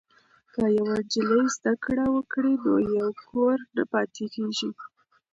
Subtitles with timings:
[0.53, 4.69] که یوه نجلۍ زده کړه وکړي نو یو کور نه پاتې کیږي.